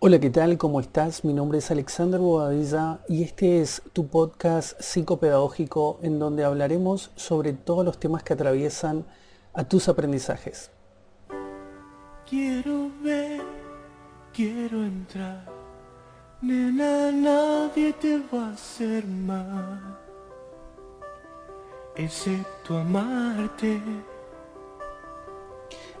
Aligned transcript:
Hola, 0.00 0.20
¿qué 0.20 0.30
tal? 0.30 0.58
¿Cómo 0.58 0.78
estás? 0.78 1.24
Mi 1.24 1.32
nombre 1.32 1.58
es 1.58 1.72
Alexander 1.72 2.20
Bobadilla 2.20 3.00
y 3.08 3.24
este 3.24 3.60
es 3.60 3.82
tu 3.92 4.06
podcast 4.06 4.80
psicopedagógico 4.80 5.98
en 6.02 6.20
donde 6.20 6.44
hablaremos 6.44 7.10
sobre 7.16 7.52
todos 7.52 7.84
los 7.84 7.98
temas 7.98 8.22
que 8.22 8.34
atraviesan 8.34 9.04
a 9.54 9.64
tus 9.64 9.88
aprendizajes. 9.88 10.70
Quiero 12.30 12.92
ver, 13.02 13.42
quiero 14.32 14.84
entrar, 14.84 15.44
nena, 16.42 17.10
nadie 17.10 17.92
te 17.94 18.18
va 18.32 18.50
a 18.50 18.52
hacer 18.52 19.04
mal, 19.04 19.98
excepto 21.96 22.78
amarte. 22.78 23.82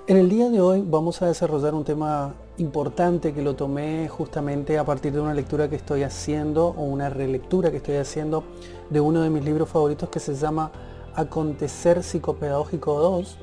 En 0.08 0.16
el 0.16 0.30
día 0.30 0.48
de 0.48 0.58
hoy 0.62 0.82
vamos 0.88 1.20
a 1.20 1.26
desarrollar 1.26 1.74
un 1.74 1.84
tema 1.84 2.34
importante 2.56 3.34
que 3.34 3.42
lo 3.42 3.56
tomé 3.56 4.08
justamente 4.08 4.78
a 4.78 4.84
partir 4.86 5.12
de 5.12 5.20
una 5.20 5.34
lectura 5.34 5.68
que 5.68 5.76
estoy 5.76 6.02
haciendo 6.02 6.68
o 6.68 6.84
una 6.84 7.10
relectura 7.10 7.70
que 7.70 7.76
estoy 7.76 7.96
haciendo 7.96 8.42
de 8.88 9.02
uno 9.02 9.20
de 9.20 9.28
mis 9.28 9.44
libros 9.44 9.68
favoritos 9.68 10.08
que 10.08 10.18
se 10.18 10.34
llama 10.34 10.72
Acontecer 11.14 12.02
Psicopedagógico 12.02 12.98
2 12.98 13.36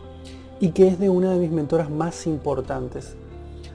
y 0.59 0.71
que 0.71 0.87
es 0.87 0.97
de 0.97 1.07
una 1.07 1.29
de 1.33 1.37
mis 1.37 1.51
mentoras 1.51 1.91
más 1.91 2.25
importantes. 2.25 3.15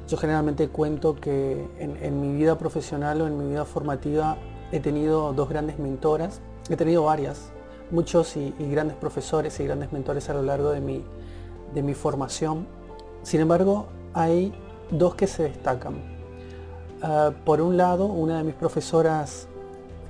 Yo 0.09 0.17
generalmente 0.17 0.67
cuento 0.67 1.15
que 1.15 1.65
en, 1.79 2.21
mi 2.21 2.35
vida 2.35 2.59
profesional 2.59 3.21
o 3.21 3.29
en 3.29 3.39
mi 3.39 3.51
vida 3.51 3.67
formativa 3.67 4.37
he 4.73 4.81
tenido 4.81 5.33
dos 5.33 5.49
grandes 5.49 5.79
mentoras, 5.79 6.41
he 6.69 6.75
tenido 6.75 7.05
varias, 7.05 7.53
muchos 7.93 8.37
y, 8.37 8.53
grandes 8.59 8.97
profesores 8.97 9.61
y 9.61 9.65
grandes 9.65 9.93
mentores 9.93 10.29
a 10.29 10.35
lo 10.35 10.43
largo 10.43 10.73
de 10.73 10.81
mi, 10.81 11.05
de 11.73 11.85
mi 11.85 11.95
formación 11.95 12.80
sin 13.23 13.41
embargo, 13.41 13.87
hay 14.15 14.53
dos 14.91 15.15
que 15.15 15.27
se 15.27 15.45
destacan. 15.45 15.95
Ah, 17.03 17.33
por 17.45 17.61
un 17.61 17.77
lado, 17.77 18.07
una 18.07 18.39
de 18.39 18.45
mis 18.45 18.55
profesoras 18.55 19.49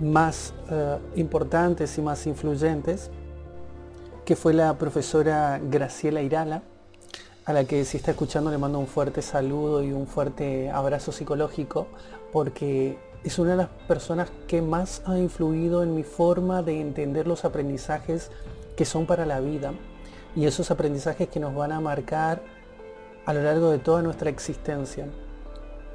más 0.01 0.55
ah, 0.71 0.99
importantes 1.17 1.97
y 1.99 2.03
más 2.03 2.27
influyentes, 2.27 3.11
que 4.25 4.37
fue 4.37 4.55
la 4.55 4.77
profesora 4.79 5.61
Graciela 5.63 6.23
Irala, 6.23 6.63
a 7.45 7.53
la 7.53 7.65
que 7.65 7.85
si 7.85 7.97
está 7.97 8.13
escuchando 8.13 8.51
le 8.51 8.59
mando 8.59 8.79
un 8.79 8.87
fuerte 8.87 9.23
saludo 9.23 9.83
y 9.83 9.93
un 9.93 10.07
fuerte 10.07 10.71
abrazo 10.71 11.11
psicológico, 11.11 11.89
porque 12.33 12.99
es 13.25 13.39
una 13.39 13.51
de 13.51 13.57
las 13.57 13.69
personas 13.89 14.31
que 14.47 14.63
más 14.63 15.03
ha 15.05 15.19
influido 15.19 15.83
en 15.83 15.95
mi 15.95 16.05
forma 16.05 16.63
de 16.63 16.81
entender 16.81 17.27
los 17.27 17.45
aprendizajes 17.45 18.31
que 18.77 18.85
son 18.85 19.07
para 19.07 19.27
la 19.27 19.41
vida 19.41 19.73
y 20.35 20.47
esos 20.47 20.71
aprendizajes 20.71 21.29
que 21.29 21.41
nos 21.41 21.55
van 21.55 21.73
a 21.73 21.81
marcar 21.81 22.43
a 23.31 23.33
lo 23.33 23.43
largo 23.45 23.71
de 23.71 23.79
toda 23.79 24.03
nuestra 24.03 24.29
existencia. 24.29 25.07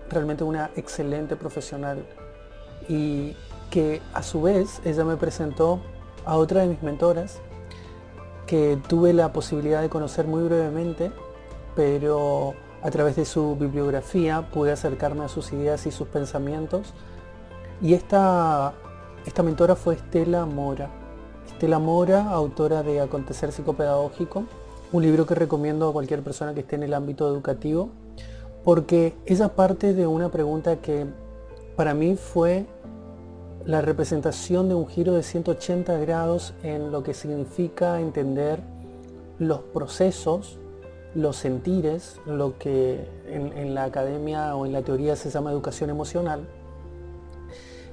Realmente 0.09 0.45
una 0.45 0.71
excelente 0.77 1.35
profesional 1.35 2.05
y 2.87 3.35
que 3.69 4.01
a 4.13 4.23
su 4.23 4.41
vez 4.41 4.79
ella 4.85 5.03
me 5.03 5.17
presentó 5.17 5.81
a 6.23 6.37
otra 6.37 6.61
de 6.61 6.67
mis 6.67 6.81
mentoras 6.81 7.41
que 8.47 8.79
tuve 8.87 9.11
la 9.11 9.33
posibilidad 9.33 9.81
de 9.81 9.89
conocer 9.89 10.27
muy 10.27 10.43
brevemente, 10.43 11.11
pero 11.75 12.53
a 12.81 12.89
través 12.89 13.17
de 13.17 13.25
su 13.25 13.57
bibliografía 13.57 14.49
pude 14.53 14.71
acercarme 14.71 15.25
a 15.25 15.27
sus 15.27 15.51
ideas 15.51 15.85
y 15.87 15.91
sus 15.91 16.07
pensamientos. 16.07 16.93
Y 17.81 17.95
esta, 17.95 18.73
esta 19.25 19.43
mentora 19.43 19.75
fue 19.75 19.95
Estela 19.95 20.45
Mora. 20.45 20.89
Estela 21.47 21.79
Mora, 21.79 22.29
autora 22.29 22.81
de 22.81 23.01
Acontecer 23.01 23.51
Psicopedagógico, 23.51 24.45
un 24.91 25.03
libro 25.03 25.25
que 25.25 25.35
recomiendo 25.35 25.89
a 25.89 25.93
cualquier 25.93 26.21
persona 26.21 26.53
que 26.53 26.61
esté 26.61 26.75
en 26.75 26.83
el 26.83 26.93
ámbito 26.93 27.27
educativo, 27.27 27.89
porque 28.63 29.13
ella 29.25 29.49
parte 29.49 29.93
de 29.93 30.07
una 30.07 30.29
pregunta 30.29 30.77
que 30.77 31.05
para 31.75 31.93
mí 31.93 32.15
fue 32.15 32.65
la 33.65 33.81
representación 33.81 34.69
de 34.69 34.75
un 34.75 34.87
giro 34.87 35.13
de 35.13 35.23
180 35.23 35.97
grados 35.99 36.53
en 36.63 36.91
lo 36.91 37.03
que 37.03 37.13
significa 37.13 37.99
entender 37.99 38.61
los 39.39 39.59
procesos, 39.59 40.59
los 41.15 41.35
sentires, 41.35 42.19
lo 42.25 42.57
que 42.57 43.07
en, 43.27 43.53
en 43.57 43.73
la 43.73 43.85
academia 43.85 44.55
o 44.55 44.65
en 44.65 44.73
la 44.73 44.81
teoría 44.81 45.15
se 45.15 45.29
llama 45.29 45.51
educación 45.51 45.89
emocional, 45.89 46.47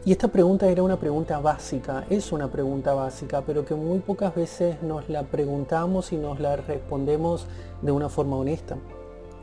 y 0.05 0.11
esta 0.11 0.29
pregunta 0.29 0.67
era 0.67 0.83
una 0.83 0.99
pregunta 0.99 1.39
básica, 1.39 2.05
es 2.11 2.33
una 2.33 2.51
pregunta 2.51 2.93
básica, 2.93 3.43
pero 3.47 3.65
que 3.65 3.77
muy 3.77 4.01
pocas 4.01 4.35
veces 4.35 4.83
nos 4.83 5.09
la 5.09 5.23
preguntamos 5.23 6.13
y 6.13 6.17
nos 6.17 6.41
la 6.41 6.57
respondemos 6.57 7.47
de 7.83 7.93
una 7.93 8.09
forma 8.09 8.37
honesta. 8.37 8.77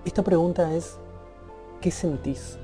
Esta 0.04 0.22
pregunta 0.22 0.74
es, 0.76 0.98
¿qué 1.80 1.92
sentís? 1.92 2.58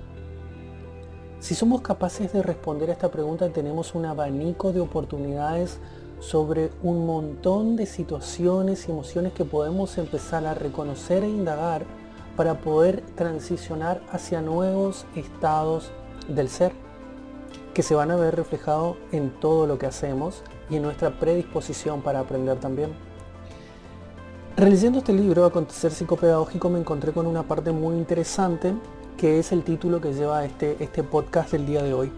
Si 1.40 1.56
somos 1.56 1.82
capaces 1.82 2.34
de 2.34 2.44
responder 2.44 2.90
a 2.90 2.94
esta 2.94 3.12
pregunta, 3.12 3.48
tenemos 3.50 3.96
un 3.96 4.06
abanico 4.06 4.74
de 4.74 4.82
oportunidades 4.82 5.80
sobre 6.20 6.72
un 6.84 7.06
montón 7.06 7.78
de 7.78 7.86
situaciones 7.86 8.88
y 8.88 8.92
emociones 8.92 9.32
que 9.32 9.46
podemos 9.46 9.98
empezar 9.98 10.46
a 10.46 10.54
reconocer 10.54 11.24
e 11.24 11.30
indagar 11.30 11.86
para 12.36 12.60
poder 12.60 13.02
transicionar 13.16 14.02
hacia 14.12 14.42
nuevos 14.42 15.06
estados 15.16 15.92
del 16.28 16.50
ser 16.50 16.85
que 17.76 17.84
se 17.84 17.94
van 17.94 18.10
a 18.10 18.16
ver 18.16 18.38
reflejados 18.38 18.96
en 19.12 19.30
todo 19.30 19.68
lo 19.68 19.78
que 19.78 19.86
hacemos 19.86 20.42
y 20.70 20.78
en 20.78 20.84
nuestra 20.84 21.20
predisposición 21.20 22.02
para 22.02 22.22
aprender 22.22 22.58
también. 22.58 22.92
Releyendo 24.56 25.00
este 25.00 25.12
libro, 25.12 25.46
Acontecer 25.46 25.92
Psicopedagógico, 25.92 26.70
me 26.70 26.80
encontré 26.80 27.12
con 27.12 27.28
una 27.28 27.44
parte 27.44 27.74
muy 27.74 27.98
interesante 27.98 28.74
que 29.18 29.40
es 29.40 29.52
el 29.52 29.64
título 29.64 30.00
que 30.00 30.14
lleva 30.14 30.46
este, 30.46 30.82
este 30.82 31.04
podcast 31.04 31.52
del 31.52 31.66
día 31.66 31.84
de 31.84 31.94
hoy. 31.94 32.14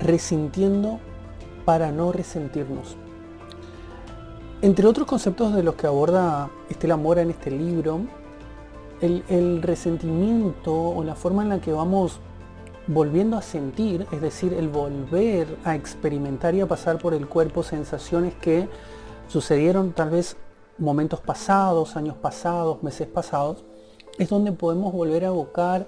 Resintiendo 0.00 0.98
para 1.64 1.92
no 1.92 2.10
resentirnos. 2.10 2.96
Entre 4.62 4.84
otros 4.84 5.06
conceptos 5.06 5.54
de 5.54 5.62
los 5.62 5.76
que 5.76 5.86
aborda 5.86 6.50
Estela 6.68 6.96
Mora 6.96 7.22
en 7.22 7.30
este 7.30 7.52
libro, 7.52 8.00
el, 9.00 9.22
el 9.28 9.62
resentimiento 9.62 10.74
o 10.74 11.04
la 11.04 11.14
forma 11.14 11.44
en 11.44 11.50
la 11.50 11.60
que 11.60 11.72
vamos 11.72 12.20
volviendo 12.88 13.36
a 13.36 13.42
sentir, 13.42 14.06
es 14.10 14.20
decir, 14.20 14.54
el 14.54 14.68
volver 14.68 15.46
a 15.64 15.74
experimentar 15.74 16.54
y 16.54 16.62
a 16.62 16.66
pasar 16.66 16.98
por 16.98 17.12
el 17.12 17.28
cuerpo 17.28 17.62
sensaciones 17.62 18.34
que 18.34 18.68
sucedieron 19.28 19.92
tal 19.92 20.10
vez 20.10 20.36
momentos 20.78 21.20
pasados, 21.20 21.96
años 21.96 22.16
pasados, 22.16 22.82
meses 22.82 23.06
pasados, 23.06 23.64
es 24.18 24.30
donde 24.30 24.52
podemos 24.52 24.92
volver 24.92 25.24
a 25.24 25.28
evocar 25.28 25.86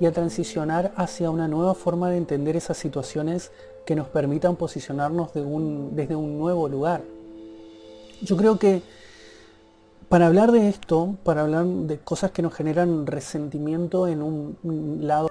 y 0.00 0.06
a 0.06 0.12
transicionar 0.12 0.92
hacia 0.96 1.30
una 1.30 1.46
nueva 1.46 1.74
forma 1.74 2.10
de 2.10 2.16
entender 2.16 2.56
esas 2.56 2.78
situaciones 2.78 3.52
que 3.84 3.94
nos 3.94 4.08
permitan 4.08 4.56
posicionarnos 4.56 5.34
desde 5.34 6.16
un 6.16 6.38
nuevo 6.38 6.68
lugar. 6.68 7.02
Yo 8.22 8.36
creo 8.36 8.58
que 8.58 8.82
para 10.08 10.26
hablar 10.26 10.52
de 10.52 10.68
esto, 10.70 11.16
para 11.22 11.42
hablar 11.42 11.66
de 11.66 11.98
cosas 11.98 12.30
que 12.30 12.40
nos 12.40 12.54
generan 12.54 13.06
resentimiento 13.06 14.08
en 14.08 14.22
un 14.22 14.98
lado 15.02 15.30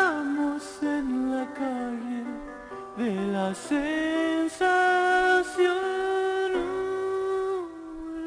en 0.81 1.31
la 1.35 1.51
calle 1.53 2.23
de 2.97 3.27
la 3.31 3.55
sensación 3.55 3.81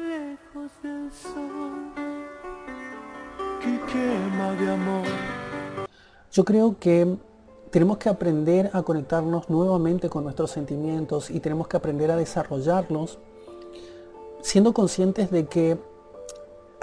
lejos 0.09 0.71
del 0.83 1.11
sol 1.11 1.93
que 3.61 3.79
quema 3.91 4.51
de 4.53 4.71
amor. 4.71 5.07
Yo 6.31 6.43
creo 6.43 6.77
que 6.77 7.15
tenemos 7.71 7.97
que 7.99 8.09
aprender 8.09 8.69
a 8.73 8.81
conectarnos 8.81 9.49
nuevamente 9.49 10.09
con 10.09 10.25
nuestros 10.25 10.51
sentimientos 10.51 11.29
y 11.29 11.39
tenemos 11.39 11.69
que 11.69 11.77
aprender 11.77 12.11
a 12.11 12.17
desarrollarlos 12.17 13.17
siendo 14.41 14.73
conscientes 14.73 15.31
de 15.31 15.45
que 15.45 15.77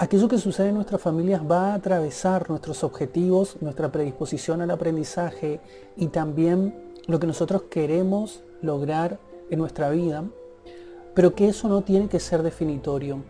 aquello 0.03 0.27
que 0.27 0.37
sucede 0.37 0.69
en 0.69 0.75
nuestras 0.75 1.01
familias 1.01 1.41
va 1.49 1.71
a 1.71 1.75
atravesar 1.75 2.49
nuestros 2.49 2.83
objetivos, 2.83 3.55
nuestra 3.61 3.89
predisposición 3.89 4.61
al 4.61 4.71
aprendizaje 4.71 5.61
y 5.95 6.07
también 6.07 6.75
lo 7.07 7.19
que 7.19 7.27
nosotros 7.27 7.63
queremos 7.69 8.43
lograr 8.61 9.17
en 9.49 9.59
nuestra 9.59 9.89
vida, 9.89 10.25
pero 11.13 11.33
que 11.35 11.47
eso 11.47 11.69
no 11.69 11.83
tiene 11.83 12.09
que 12.09 12.19
ser 12.19 12.43
definitorio. 12.43 13.23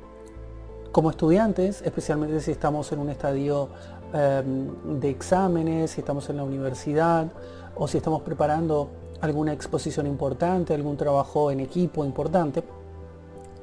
Como 0.92 1.12
estudiantes, 1.12 1.84
especialmente 1.84 2.40
si 2.40 2.52
estamos 2.52 2.92
en 2.92 3.00
un 3.00 3.10
estadio 3.10 3.70
em, 4.12 5.00
de 5.00 5.12
exámenes, 5.12 5.92
si 5.92 6.02
estamos 6.02 6.28
en 6.30 6.38
la 6.38 6.44
universidad 6.44 7.32
o 7.76 7.88
si 7.88 7.98
estamos 7.98 8.24
preparando 8.24 8.90
alguna 9.22 9.54
exposición 9.54 10.08
importante, 10.08 10.74
algún 10.74 10.98
trabajo 10.98 11.52
en 11.52 11.60
equipo 11.60 12.04
importante, 12.04 12.64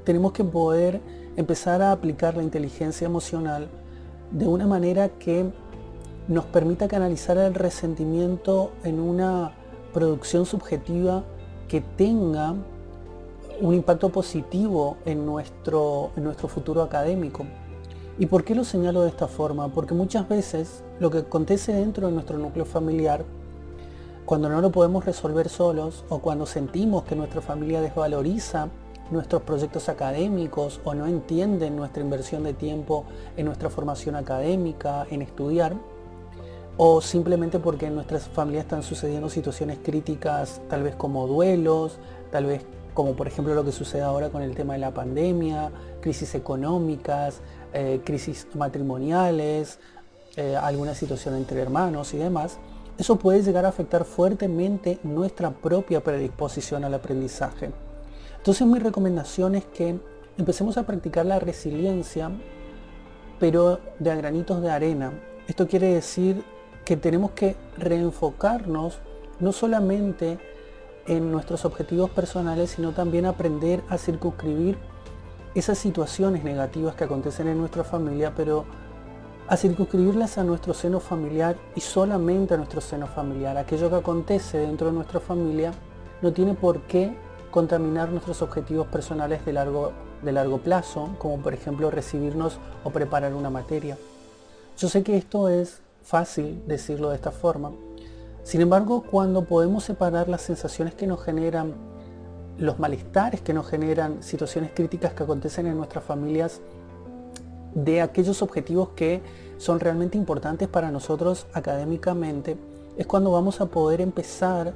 tenemos 0.04 0.32
que 0.32 0.44
poder 0.44 1.00
empezar 1.36 1.82
a 1.82 1.92
aplicar 1.92 2.36
la 2.36 2.42
inteligencia 2.42 3.06
emocional 3.06 3.68
de 4.30 4.46
una 4.46 4.66
manera 4.66 5.08
que 5.08 5.50
nos 6.28 6.44
permita 6.44 6.86
canalizar 6.88 7.36
el 7.38 7.54
resentimiento 7.54 8.72
en 8.84 9.00
una 9.00 9.52
producción 9.92 10.46
subjetiva 10.46 11.24
que 11.68 11.80
tenga 11.80 12.54
un 13.60 13.74
impacto 13.74 14.08
positivo 14.10 14.96
en 15.04 15.26
nuestro, 15.26 16.12
en 16.16 16.24
nuestro 16.24 16.48
futuro 16.48 16.82
académico. 16.82 17.44
¿Y 18.18 18.26
por 18.26 18.44
qué 18.44 18.54
lo 18.54 18.64
señalo 18.64 19.02
de 19.02 19.08
esta 19.08 19.28
forma? 19.28 19.68
Porque 19.68 19.94
muchas 19.94 20.28
veces 20.28 20.82
lo 20.98 21.10
que 21.10 21.18
acontece 21.18 21.72
dentro 21.72 22.06
de 22.06 22.12
nuestro 22.12 22.38
núcleo 22.38 22.64
familiar, 22.64 23.24
cuando 24.24 24.48
no 24.48 24.60
lo 24.60 24.70
podemos 24.70 25.04
resolver 25.04 25.48
solos 25.48 26.04
o 26.08 26.20
cuando 26.20 26.46
sentimos 26.46 27.04
que 27.04 27.16
nuestra 27.16 27.40
familia 27.40 27.80
desvaloriza 27.80 28.68
nuestros 29.10 29.42
proyectos 29.42 29.88
académicos 29.88 30.80
o 30.84 30.94
no 30.94 31.06
entienden 31.06 31.76
nuestra 31.76 32.02
inversión 32.02 32.44
de 32.44 32.54
tiempo 32.54 33.04
en 33.36 33.46
nuestra 33.46 33.70
formación 33.70 34.16
académica, 34.16 35.06
en 35.10 35.22
estudiar, 35.22 35.74
o 36.76 37.00
simplemente 37.00 37.58
porque 37.58 37.86
en 37.86 37.94
nuestras 37.94 38.28
familias 38.28 38.64
están 38.64 38.82
sucediendo 38.82 39.28
situaciones 39.28 39.78
críticas, 39.82 40.60
tal 40.68 40.82
vez 40.82 40.94
como 40.94 41.26
duelos, 41.26 41.98
tal 42.30 42.46
vez 42.46 42.64
como 42.94 43.14
por 43.14 43.26
ejemplo 43.26 43.54
lo 43.54 43.64
que 43.64 43.72
sucede 43.72 44.02
ahora 44.02 44.30
con 44.30 44.42
el 44.42 44.54
tema 44.54 44.74
de 44.74 44.80
la 44.80 44.92
pandemia, 44.92 45.70
crisis 46.00 46.34
económicas, 46.34 47.40
eh, 47.72 48.00
crisis 48.04 48.46
matrimoniales, 48.54 49.78
eh, 50.36 50.56
alguna 50.56 50.94
situación 50.94 51.34
entre 51.36 51.60
hermanos 51.60 52.14
y 52.14 52.18
demás, 52.18 52.58
eso 52.98 53.16
puede 53.16 53.42
llegar 53.42 53.64
a 53.64 53.68
afectar 53.68 54.04
fuertemente 54.04 54.98
nuestra 55.02 55.50
propia 55.50 56.02
predisposición 56.02 56.84
al 56.84 56.94
aprendizaje. 56.94 57.70
Entonces 58.40 58.66
mi 58.66 58.78
recomendación 58.78 59.54
es 59.54 59.66
que 59.66 60.00
empecemos 60.38 60.78
a 60.78 60.86
practicar 60.86 61.26
la 61.26 61.38
resiliencia, 61.38 62.30
pero 63.38 63.80
de 63.98 64.10
a 64.10 64.14
granitos 64.14 64.62
de 64.62 64.70
arena. 64.70 65.12
Esto 65.46 65.68
quiere 65.68 65.92
decir 65.92 66.42
que 66.86 66.96
tenemos 66.96 67.32
que 67.32 67.54
reenfocarnos 67.76 68.98
no 69.40 69.52
solamente 69.52 70.38
en 71.06 71.30
nuestros 71.30 71.66
objetivos 71.66 72.08
personales, 72.10 72.70
sino 72.70 72.92
también 72.92 73.26
aprender 73.26 73.82
a 73.90 73.98
circunscribir 73.98 74.78
esas 75.54 75.76
situaciones 75.76 76.42
negativas 76.42 76.94
que 76.94 77.04
acontecen 77.04 77.46
en 77.48 77.58
nuestra 77.58 77.84
familia, 77.84 78.32
pero 78.34 78.64
a 79.48 79.56
circunscribirlas 79.58 80.38
a 80.38 80.44
nuestro 80.44 80.72
seno 80.72 80.98
familiar 80.98 81.56
y 81.74 81.80
solamente 81.80 82.54
a 82.54 82.56
nuestro 82.56 82.80
seno 82.80 83.06
familiar. 83.06 83.58
Aquello 83.58 83.90
que 83.90 83.96
acontece 83.96 84.58
dentro 84.58 84.86
de 84.86 84.94
nuestra 84.94 85.20
familia 85.20 85.72
no 86.22 86.32
tiene 86.32 86.54
por 86.54 86.80
qué 86.82 87.14
contaminar 87.50 88.10
nuestros 88.10 88.42
objetivos 88.42 88.86
personales 88.86 89.44
de 89.44 89.52
largo, 89.52 89.92
de 90.22 90.32
largo 90.32 90.58
plazo, 90.58 91.10
como 91.18 91.38
por 91.38 91.54
ejemplo 91.54 91.90
recibirnos 91.90 92.58
o 92.84 92.90
preparar 92.90 93.34
una 93.34 93.50
materia. 93.50 93.96
Yo 94.78 94.88
sé 94.88 95.02
que 95.02 95.16
esto 95.16 95.48
es 95.48 95.80
fácil 96.02 96.62
decirlo 96.66 97.10
de 97.10 97.16
esta 97.16 97.30
forma, 97.30 97.72
sin 98.42 98.62
embargo, 98.62 99.02
cuando 99.02 99.44
podemos 99.44 99.84
separar 99.84 100.28
las 100.28 100.42
sensaciones 100.42 100.94
que 100.94 101.06
nos 101.06 101.22
generan, 101.22 101.74
los 102.58 102.78
malestares 102.78 103.40
que 103.40 103.52
nos 103.52 103.68
generan, 103.68 104.22
situaciones 104.22 104.72
críticas 104.74 105.12
que 105.12 105.22
acontecen 105.22 105.66
en 105.66 105.76
nuestras 105.76 106.04
familias, 106.04 106.60
de 107.74 108.00
aquellos 108.00 108.42
objetivos 108.42 108.90
que 108.96 109.22
son 109.58 109.78
realmente 109.78 110.16
importantes 110.16 110.68
para 110.68 110.90
nosotros 110.90 111.46
académicamente, 111.52 112.56
es 112.96 113.06
cuando 113.06 113.30
vamos 113.30 113.60
a 113.60 113.66
poder 113.66 114.00
empezar 114.00 114.72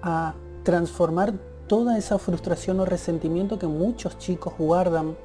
a 0.00 0.34
transformar 0.62 1.34
toda 1.72 1.96
esa 1.96 2.18
frustración 2.18 2.80
o 2.80 2.84
resentimiento 2.84 3.58
que 3.58 3.66
muchos 3.66 4.18
chicos 4.18 4.52
guardan 4.58 5.16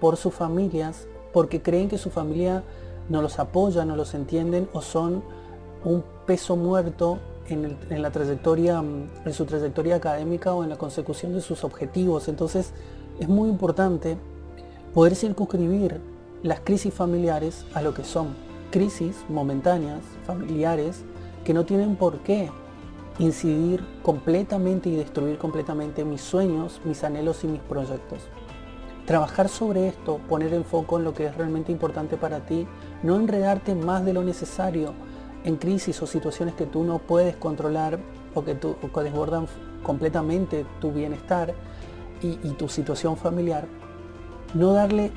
por 0.00 0.16
sus 0.16 0.34
familias 0.34 1.06
porque 1.32 1.62
creen 1.62 1.88
que 1.88 1.96
su 1.96 2.10
familia 2.10 2.64
no 3.08 3.22
los 3.22 3.38
apoya, 3.38 3.84
no 3.84 3.94
los 3.94 4.12
entienden 4.14 4.68
o 4.72 4.82
son 4.82 5.22
un 5.84 6.02
peso 6.26 6.56
muerto 6.56 7.20
en, 7.48 7.78
la 7.88 8.10
trayectoria, 8.10 8.82
en 9.24 9.32
su 9.32 9.44
trayectoria 9.44 9.94
académica 9.94 10.54
o 10.54 10.64
en 10.64 10.70
la 10.70 10.76
consecución 10.76 11.32
de 11.32 11.40
sus 11.40 11.62
objetivos. 11.62 12.26
Entonces 12.26 12.72
es 13.20 13.28
muy 13.28 13.48
importante 13.48 14.16
poder 14.92 15.14
circunscribir 15.14 16.00
las 16.42 16.58
crisis 16.58 16.92
familiares 16.92 17.64
a 17.74 17.82
lo 17.82 17.94
que 17.94 18.02
son 18.02 18.34
crisis 18.72 19.24
momentáneas, 19.28 20.00
familiares, 20.26 21.04
que 21.44 21.54
no 21.54 21.64
tienen 21.64 21.94
por 21.94 22.24
qué 22.24 22.50
incidir 23.18 23.84
completamente 24.02 24.88
y 24.88 24.96
destruir 24.96 25.38
completamente 25.38 26.04
mis 26.04 26.20
sueños, 26.20 26.80
mis 26.84 27.02
anhelos 27.04 27.44
y 27.44 27.46
mis 27.46 27.60
proyectos. 27.60 28.20
Trabajar 29.06 29.48
sobre 29.48 29.88
esto, 29.88 30.18
poner 30.28 30.52
el 30.52 30.64
foco 30.64 30.98
en 30.98 31.04
lo 31.04 31.14
que 31.14 31.26
es 31.26 31.36
realmente 31.36 31.72
importante 31.72 32.16
para 32.16 32.40
ti, 32.40 32.66
no 33.02 33.16
enredarte 33.16 33.74
más 33.74 34.04
de 34.04 34.12
lo 34.12 34.22
necesario 34.22 34.92
en 35.44 35.56
crisis 35.56 36.02
o 36.02 36.06
situaciones 36.06 36.54
que 36.54 36.66
tú 36.66 36.82
no 36.82 36.98
puedes 36.98 37.36
controlar 37.36 37.98
o 38.34 38.44
que, 38.44 38.54
tú, 38.54 38.76
desbordan 39.02 39.46
completamente 39.82 40.66
tu 40.80 40.90
bienestar 40.90 41.54
y, 42.20 42.38
y 42.42 42.50
tu 42.58 42.68
situación 42.68 43.16
familiar, 43.16 43.66
no 44.54 44.72
darle 44.72 45.12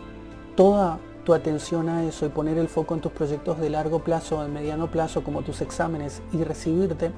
toda 0.56 1.00
tu 1.24 1.34
atención 1.34 1.90
a 1.90 2.04
eso 2.04 2.26
y 2.26 2.30
poner 2.30 2.58
el 2.58 2.68
foco 2.68 2.94
en 2.94 3.02
tus 3.02 3.12
proyectos 3.12 3.60
de 3.60 3.70
largo 3.70 4.00
plazo 4.00 4.38
o 4.38 4.44
de 4.44 4.50
mediano 4.50 4.90
plazo 4.92 5.24
como 5.24 5.42
tus 5.42 5.62
exámenes 5.62 6.22
y 6.32 6.44
recibirte 6.44 7.12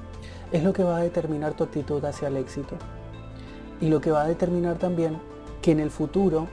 es 0.51 0.63
lo 0.63 0.73
que 0.73 0.83
va 0.83 0.97
a 0.97 1.03
determinar 1.03 1.53
tu 1.53 1.63
actitud 1.63 2.03
hacia 2.03 2.27
el 2.27 2.37
éxito. 2.37 2.75
Y 3.79 3.89
lo 3.89 4.01
que 4.01 4.11
va 4.11 4.23
a 4.23 4.27
determinar 4.27 4.77
también 4.77 5.17
que 5.61 5.71
en 5.71 5.79
el 5.79 5.91
futuro 5.91 6.47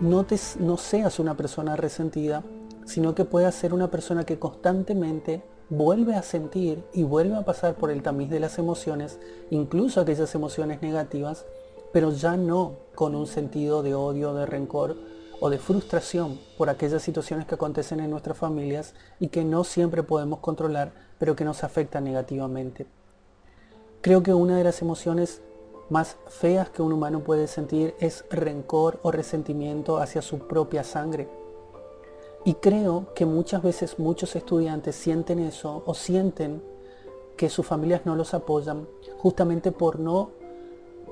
no, 0.00 0.24
te, 0.24 0.36
no 0.60 0.76
seas 0.76 1.18
una 1.18 1.36
persona 1.36 1.76
resentida, 1.76 2.42
sino 2.84 3.14
que 3.14 3.24
puedas 3.24 3.54
ser 3.54 3.74
una 3.74 3.90
persona 3.90 4.24
que 4.24 4.38
constantemente 4.38 5.42
vuelve 5.70 6.14
a 6.14 6.22
sentir 6.22 6.82
y 6.92 7.02
vuelve 7.02 7.36
a 7.36 7.44
pasar 7.44 7.74
por 7.74 7.90
el 7.90 8.02
tamiz 8.02 8.30
de 8.30 8.40
las 8.40 8.58
emociones, 8.58 9.18
incluso 9.50 10.00
aquellas 10.00 10.34
emociones 10.34 10.80
negativas, 10.80 11.44
pero 11.92 12.10
ya 12.12 12.36
no 12.36 12.76
con 12.94 13.14
un 13.14 13.26
sentido 13.26 13.82
de 13.82 13.94
odio, 13.94 14.34
de 14.34 14.46
rencor 14.46 14.96
o 15.40 15.50
de 15.50 15.58
frustración 15.58 16.38
por 16.56 16.68
aquellas 16.68 17.02
situaciones 17.02 17.46
que 17.46 17.54
acontecen 17.54 18.00
en 18.00 18.10
nuestras 18.10 18.36
familias 18.36 18.94
y 19.20 19.28
que 19.28 19.44
no 19.44 19.64
siempre 19.64 20.02
podemos 20.02 20.40
controlar, 20.40 20.92
pero 21.18 21.36
que 21.36 21.44
nos 21.44 21.64
afectan 21.64 22.04
negativamente. 22.04 22.86
Creo 24.00 24.22
que 24.22 24.32
una 24.32 24.56
de 24.56 24.64
las 24.64 24.80
emociones 24.80 25.42
más 25.90 26.16
feas 26.28 26.70
que 26.70 26.82
un 26.82 26.92
humano 26.92 27.20
puede 27.20 27.48
sentir 27.48 27.94
es 27.98 28.24
rencor 28.30 29.00
o 29.02 29.10
resentimiento 29.10 29.98
hacia 29.98 30.22
su 30.22 30.38
propia 30.38 30.84
sangre. 30.84 31.28
Y 32.44 32.54
creo 32.54 33.12
que 33.14 33.26
muchas 33.26 33.62
veces 33.62 33.98
muchos 33.98 34.36
estudiantes 34.36 34.94
sienten 34.94 35.40
eso 35.40 35.82
o 35.84 35.94
sienten 35.94 36.62
que 37.36 37.48
sus 37.48 37.66
familias 37.66 38.02
no 38.04 38.14
los 38.14 38.34
apoyan 38.34 38.86
justamente 39.18 39.72
por 39.72 39.98
no 39.98 40.30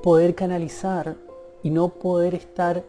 poder 0.02 0.36
canalizar 0.36 1.16
y 1.64 1.70
no 1.70 1.88
poder 1.88 2.36
estar 2.36 2.84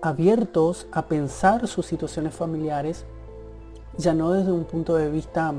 abiertos 0.00 0.86
a 0.92 1.06
pensar 1.06 1.68
sus 1.68 1.84
situaciones 1.84 2.34
familiares, 2.34 3.04
ya 3.98 4.14
no 4.14 4.32
desde 4.32 4.52
un 4.52 4.64
punto 4.64 4.94
de 4.96 5.10
vista 5.10 5.54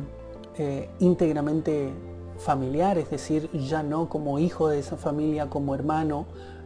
eh, 0.58 0.90
íntegramente 1.00 1.94
familiar, 2.44 2.98
es 2.98 3.10
decir, 3.10 3.50
ya 3.54 3.82
no 3.84 4.10
como 4.10 4.38
hijo 4.38 4.68
de 4.68 4.80
esa 4.80 4.98
familia, 4.98 5.50
como 5.50 5.74
hermano, 5.74 6.26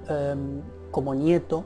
em, 0.09 0.61
como 0.91 1.13
nieto, 1.13 1.63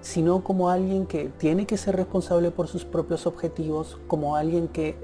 sino 0.00 0.42
como 0.42 0.70
alguien 0.70 1.06
que 1.06 1.28
tiene 1.28 1.66
que 1.66 1.76
ser 1.76 1.96
responsable 1.96 2.50
por 2.50 2.68
sus 2.68 2.84
propios 2.84 3.26
objetivos, 3.26 3.98
como 4.06 4.36
alguien 4.36 4.68
que 4.68 4.96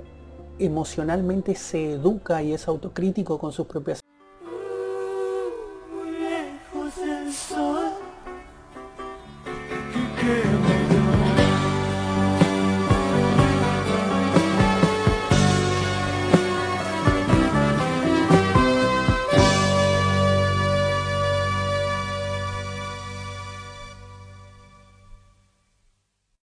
emocionalmente 0.58 1.54
se 1.54 1.92
educa 1.92 2.42
y 2.42 2.52
es 2.52 2.68
autocrítico 2.68 3.38
con 3.38 3.52
sus 3.52 3.66
propias... 3.66 4.00